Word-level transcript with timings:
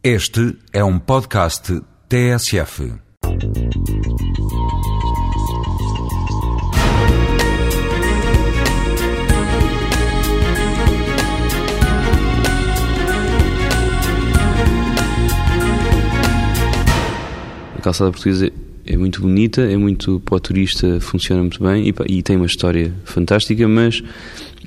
Este 0.00 0.56
é 0.72 0.84
um 0.84 0.96
podcast 0.96 1.82
TSF. 2.08 2.92
A 17.76 17.80
calçada 17.82 18.12
portuguesa 18.12 18.52
é 18.86 18.96
muito 18.96 19.20
bonita, 19.20 19.62
é 19.62 19.76
muito 19.76 20.20
para 20.20 20.36
o 20.36 20.40
turista, 20.40 21.00
funciona 21.00 21.42
muito 21.42 21.60
bem 21.60 21.88
e, 21.88 21.94
e 22.06 22.22
tem 22.22 22.36
uma 22.36 22.46
história 22.46 22.94
fantástica, 23.04 23.66
mas 23.66 24.00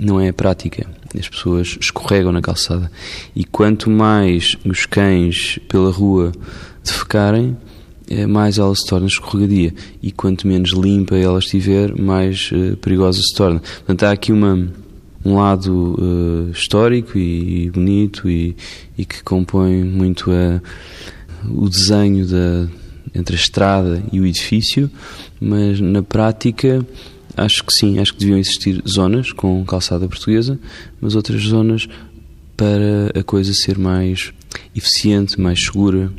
não 0.02 0.20
é 0.20 0.32
prática. 0.32 0.88
As 1.18 1.30
pessoas 1.30 1.78
escorregam 1.80 2.32
na 2.32 2.42
calçada 2.42 2.92
e 3.36 3.44
quanto 3.44 3.90
mais 3.90 4.58
os 4.66 4.86
cães 4.88 5.60
pela 5.70 5.92
rua 5.92 6.32
defecarem, 6.84 7.56
é, 8.10 8.26
mais 8.26 8.58
ela 8.58 8.74
se 8.76 8.86
torna 8.86 9.08
escorregadia 9.08 9.74
e 10.02 10.12
quanto 10.12 10.48
menos 10.48 10.72
limpa 10.72 11.16
ela 11.16 11.40
estiver, 11.40 11.96
mais 11.98 12.52
uh, 12.52 12.76
perigosa 12.78 13.22
se 13.22 13.34
torna. 13.34 13.60
Portanto, 13.60 14.04
há 14.04 14.12
aqui 14.12 14.34
uma, 14.34 14.68
um 15.24 15.36
lado 15.36 15.96
uh, 15.98 16.52
histórico 16.52 17.18
e, 17.18 17.66
e 17.66 17.70
bonito 17.70 18.30
e, 18.30 18.56
e, 18.98 19.06
que 19.06 19.24
compõe 19.24 19.84
muito 19.84 20.32
a, 20.32 20.62
o 21.48 21.70
desenho 21.70 22.26
da, 22.26 22.68
entre 23.14 23.36
a 23.36 23.40
estrada 23.40 24.04
e 24.12 24.20
o 24.20 24.26
edifício, 24.26 24.90
mas 25.40 25.80
na 25.80 26.02
prática 26.02 26.86
acho 27.36 27.64
que 27.64 27.74
sim, 27.74 28.00
acho 28.00 28.14
que 28.14 28.20
deviam 28.20 28.38
existir 28.38 28.82
zonas 28.88 29.32
com 29.32 29.64
calçada 29.66 30.08
portuguesa, 30.08 30.60
mas 31.00 31.16
outras 31.16 31.42
zonas 31.42 31.88
para 32.56 33.20
a 33.20 33.24
coisa 33.24 33.54
ser 33.54 33.78
mais 33.78 34.32
eficiente, 34.76 35.40
mais 35.40 35.64
segura 35.64 36.12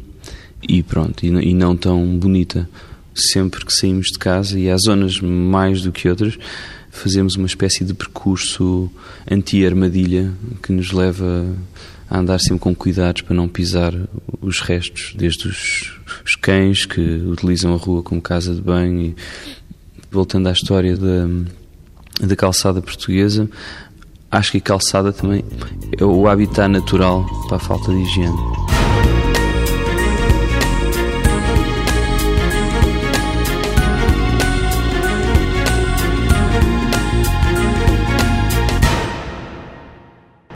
e 0.69 0.83
pronto, 0.83 1.25
e, 1.25 1.55
não 1.55 1.77
tão 1.77 2.19
bonita. 2.19 2.69
Sempre 3.14 3.64
que 3.64 3.75
saímos 3.75 4.06
de 4.06 4.19
casa, 4.19 4.59
e 4.59 4.70
há 4.70 4.77
zonas 4.77 5.20
mais 5.20 5.83
do 5.83 5.92
que 5.92 6.09
outras, 6.09 6.39
fazemos 6.91 7.36
uma 7.36 7.47
espécie 7.47 7.84
de 7.84 7.92
percurso 7.92 8.91
anti-armadilha 9.31 10.33
que 10.62 10.73
nos 10.73 10.92
leva 10.92 11.47
a 12.08 12.19
andar 12.19 12.39
sempre 12.39 12.61
com 12.61 12.75
cuidados 12.75 13.23
para 13.23 13.34
não 13.34 13.48
pisar 13.48 13.95
os 14.41 14.61
restos, 14.61 15.14
desde 15.17 15.48
os, 15.48 15.98
os 16.25 16.34
cães 16.34 16.84
que 16.84 17.01
utilizam 17.01 17.75
a 17.75 17.77
rua 17.77 18.03
como 18.03 18.20
casa 18.20 18.55
de 18.55 18.61
banho. 18.61 19.01
E, 19.01 19.17
voltando 20.12 20.48
à 20.48 20.52
história 20.52 20.94
da, 20.94 21.27
da 22.20 22.36
calçada 22.36 22.82
portuguesa, 22.82 23.48
acho 24.30 24.52
que 24.52 24.58
a 24.58 24.60
calçada 24.60 25.12
também 25.12 25.42
é 25.98 26.05
o 26.05 26.28
habitat 26.28 26.68
natural 26.68 27.24
para 27.48 27.56
a 27.56 27.60
falta 27.60 27.91
de 27.91 28.02
higiene. 28.02 28.36